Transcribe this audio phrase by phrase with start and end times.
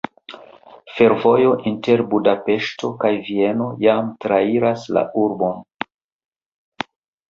[0.99, 5.67] Fervojo inter Budapeŝto kaj Vieno jam trairas la urbon.